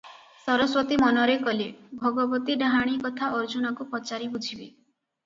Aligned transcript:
ସରସ୍ୱତୀ 0.43 0.95
ମନରେ 1.01 1.35
କଲେ, 1.43 1.67
ଭଗବତୀ 2.05 2.55
ଡାହାଣୀ 2.63 2.95
କଥା 3.05 3.29
ଅର୍ଜୁନାକୁ 3.41 3.89
ପଚାରି 3.93 4.31
ବୁଝିବେ। 4.37 4.65